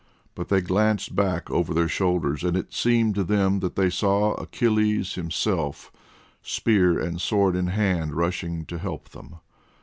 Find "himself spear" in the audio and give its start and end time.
5.13-6.97